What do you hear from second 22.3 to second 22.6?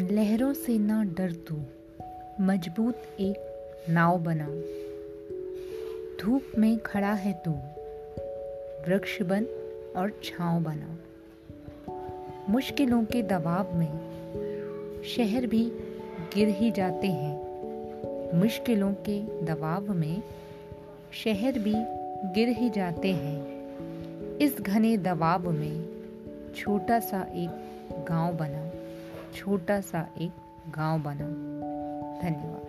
गिर